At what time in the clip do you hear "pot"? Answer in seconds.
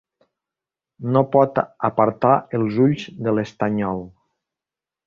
1.35-1.61